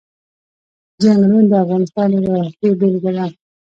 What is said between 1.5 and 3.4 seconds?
افغانستان د جغرافیې بېلګه ده.